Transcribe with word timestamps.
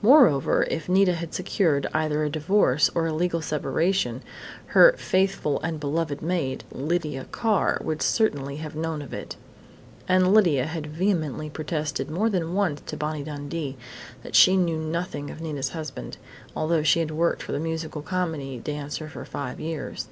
Moreover, 0.00 0.64
if 0.70 0.88
Nita 0.88 1.14
had 1.14 1.34
secured 1.34 1.88
either 1.92 2.22
a 2.22 2.30
divorce 2.30 2.88
or 2.94 3.08
a 3.08 3.12
legal 3.12 3.42
separation, 3.42 4.22
her 4.66 4.94
"faithful 4.96 5.58
and 5.62 5.80
beloved 5.80 6.22
maid," 6.22 6.62
Lydia 6.70 7.24
Carr, 7.32 7.80
would 7.82 8.00
certainly 8.00 8.58
have 8.58 8.76
known 8.76 9.02
of 9.02 9.12
it. 9.12 9.34
And 10.06 10.32
Lydia 10.32 10.66
had 10.66 10.86
vehemently 10.86 11.50
protested 11.50 12.12
more 12.12 12.30
than 12.30 12.54
once 12.54 12.80
to 12.82 12.96
Bonnie 12.96 13.24
Dundee 13.24 13.76
that 14.22 14.36
she 14.36 14.56
knew 14.56 14.78
nothing 14.78 15.30
of 15.32 15.40
Nita's 15.40 15.70
husband, 15.70 16.16
although 16.54 16.84
she 16.84 17.00
had 17.00 17.10
worked 17.10 17.42
for 17.42 17.50
the 17.50 17.58
musical 17.58 18.02
comedy 18.02 18.58
dancer 18.60 19.08
for 19.08 19.24
five 19.24 19.58
years. 19.58 20.06